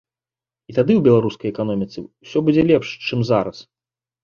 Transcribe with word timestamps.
І 0.71 0.73
тады 0.77 0.93
ў 0.99 1.07
беларускай 1.07 1.47
эканоміцы 1.53 2.05
ўсё 2.07 2.39
будзе 2.49 2.65
лепш, 2.73 2.87
чым 3.07 3.19
зараз. 3.33 3.57